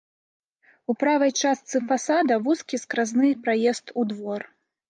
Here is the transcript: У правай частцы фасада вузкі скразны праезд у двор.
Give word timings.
У 0.93 0.95
правай 1.03 1.31
частцы 1.43 1.83
фасада 1.91 2.39
вузкі 2.47 2.81
скразны 2.85 3.29
праезд 3.47 3.95
у 4.01 4.11
двор. 4.15 4.41